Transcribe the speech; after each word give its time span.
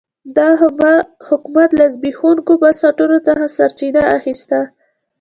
دا 0.37 0.49
حکومت 1.29 1.69
له 1.79 1.85
زبېښونکو 1.93 2.51
بنسټونو 2.61 3.17
څخه 3.27 3.45
سرچینه 3.55 4.01
اخیسته. 4.17 4.59